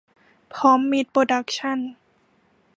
[0.53, 1.79] พร้อมมิตรโปรดักชั่น